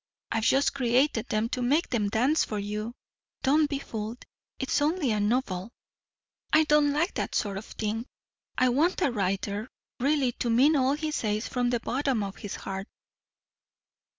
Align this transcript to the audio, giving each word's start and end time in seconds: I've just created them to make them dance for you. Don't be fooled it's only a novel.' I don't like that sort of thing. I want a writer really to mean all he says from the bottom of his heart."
I've 0.31 0.41
just 0.45 0.73
created 0.73 1.27
them 1.27 1.47
to 1.49 1.61
make 1.61 1.89
them 1.91 2.09
dance 2.09 2.43
for 2.43 2.57
you. 2.57 2.95
Don't 3.43 3.69
be 3.69 3.77
fooled 3.77 4.25
it's 4.57 4.81
only 4.81 5.11
a 5.11 5.19
novel.' 5.19 5.69
I 6.51 6.63
don't 6.63 6.91
like 6.91 7.13
that 7.13 7.35
sort 7.35 7.59
of 7.59 7.65
thing. 7.65 8.07
I 8.57 8.69
want 8.69 9.03
a 9.03 9.11
writer 9.11 9.69
really 9.99 10.31
to 10.31 10.49
mean 10.49 10.75
all 10.75 10.93
he 10.93 11.11
says 11.11 11.47
from 11.47 11.69
the 11.69 11.79
bottom 11.81 12.23
of 12.23 12.37
his 12.37 12.55
heart." 12.55 12.87